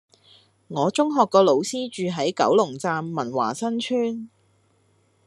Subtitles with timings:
[0.67, 4.29] 我中學個老師住喺九龍站文華新村